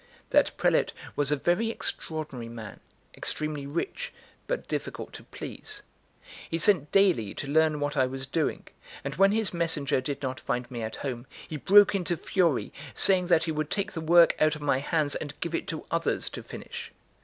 That 0.31 0.57
prelate 0.57 0.93
was 1.15 1.31
a 1.31 1.35
very 1.35 1.69
extraordinary 1.69 2.49
man, 2.49 2.79
extremely 3.15 3.67
rich, 3.67 4.11
but 4.47 4.67
difficult 4.67 5.13
to 5.13 5.23
please. 5.25 5.83
He 6.49 6.57
sent 6.57 6.91
daily 6.91 7.35
to 7.35 7.47
learn 7.47 7.79
what 7.79 7.95
I 7.95 8.07
was 8.07 8.25
doing; 8.25 8.67
and 9.03 9.13
when 9.13 9.31
his 9.31 9.53
messenger 9.53 10.01
did 10.01 10.23
not 10.23 10.39
find 10.39 10.71
me 10.71 10.81
at 10.81 10.95
home, 10.95 11.27
he 11.47 11.57
broke 11.57 11.93
into 11.93 12.17
fury, 12.17 12.73
saying 12.95 13.27
that 13.27 13.43
he 13.43 13.51
would 13.51 13.69
take 13.69 13.91
the 13.91 14.01
work 14.01 14.33
out 14.41 14.55
of 14.55 14.61
my 14.63 14.79
hands 14.79 15.13
and 15.13 15.39
give 15.39 15.53
it 15.53 15.67
to 15.67 15.85
others 15.91 16.31
to 16.31 16.41
finish. 16.41 16.91